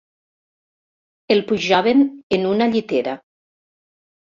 El 1.35 1.43
pujaven 1.51 2.01
en 2.39 2.47
una 2.55 2.71
llitera. 2.75 3.17